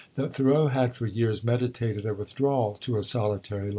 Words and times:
that 0.15 0.33
Thoreau 0.33 0.69
had 0.69 0.95
for 0.95 1.05
years 1.05 1.43
meditated 1.43 2.07
a 2.07 2.13
withdrawal 2.15 2.73
to 2.81 2.97
a 2.97 3.03
solitary 3.03 3.65
life. 3.65 3.69